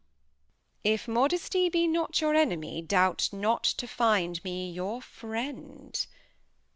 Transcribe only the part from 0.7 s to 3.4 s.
If Modesty be not your Enemy, doubt